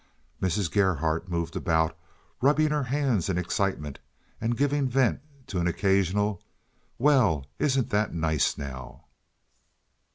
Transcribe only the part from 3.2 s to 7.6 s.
in her excitement, and giving vent to an occasional "Well,